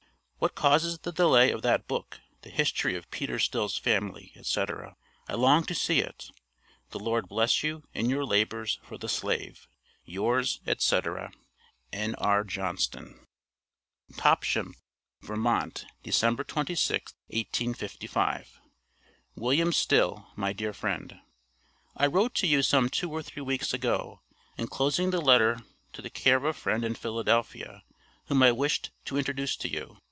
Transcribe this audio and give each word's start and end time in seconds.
What 0.43 0.55
causes 0.55 0.97
the 0.97 1.11
delay 1.11 1.51
of 1.51 1.61
that 1.61 1.87
book, 1.87 2.19
the 2.41 2.49
History 2.49 2.95
of 2.95 3.11
Peter 3.11 3.37
Still's 3.37 3.77
Family, 3.77 4.31
etc.? 4.35 4.95
I 5.29 5.35
long 5.35 5.65
to 5.65 5.75
see 5.75 5.99
it. 5.99 6.31
The 6.89 6.97
Lord 6.97 7.29
bless 7.29 7.61
you 7.61 7.83
in 7.93 8.09
your 8.09 8.25
labors 8.25 8.79
for 8.81 8.97
the 8.97 9.07
slave. 9.07 9.67
Yours, 10.03 10.59
etc., 10.65 11.31
N.R. 11.93 12.43
JOHNSTON. 12.45 13.27
TOPSHAM, 14.17 14.73
VT., 15.21 15.85
December 16.01 16.43
26th, 16.43 17.13
1855. 17.27 18.59
WM. 19.35 19.71
STILL, 19.71 20.27
MY 20.35 20.53
DEAR 20.53 20.73
FRIEND: 20.73 21.19
I 21.95 22.07
wrote 22.07 22.33
to 22.33 22.47
you 22.47 22.63
some 22.63 22.89
two 22.89 23.11
or 23.11 23.21
three 23.21 23.43
weeks 23.43 23.75
ago, 23.75 24.21
enclosing 24.57 25.11
the 25.11 25.21
letter 25.21 25.59
to 25.93 26.01
the 26.01 26.09
care 26.09 26.37
of 26.37 26.45
a 26.45 26.53
friend 26.53 26.83
in 26.83 26.95
Philadelphia, 26.95 27.83
whom 28.25 28.41
I 28.41 28.51
wished 28.51 28.89
to 29.05 29.19
introduce 29.19 29.55
to 29.57 29.69
you. 29.71 29.99